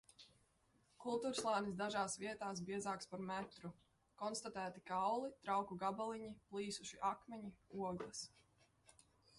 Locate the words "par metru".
3.11-3.71